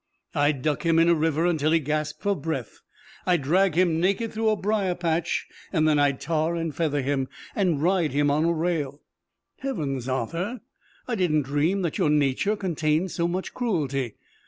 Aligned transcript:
I'd 0.33 0.63
duck 0.63 0.83
him 0.83 0.97
in 0.97 1.07
a 1.09 1.13
river 1.13 1.45
until 1.45 1.69
he 1.69 1.79
gasped 1.79 2.23
for 2.23 2.35
breath, 2.35 2.81
I'd 3.27 3.43
drag 3.43 3.75
him 3.75 3.99
naked 3.99 4.33
through 4.33 4.49
a 4.49 4.55
briar 4.55 4.95
patch, 4.95 5.45
and 5.71 5.87
then 5.87 5.99
I'd 5.99 6.19
tar 6.19 6.55
and 6.55 6.73
feather 6.75 7.03
him, 7.03 7.27
and 7.55 7.83
ride 7.83 8.11
him 8.11 8.31
on 8.31 8.43
a 8.45 8.51
rail." 8.51 9.03
"Heavens, 9.59 10.09
Arthur! 10.09 10.61
I 11.07 11.13
didn't 11.13 11.43
dream 11.43 11.83
that 11.83 11.99
your 11.99 12.09
nature 12.09 12.55
contained 12.55 13.11
so 13.11 13.27
much 13.27 13.53
cruelty! 13.53 14.15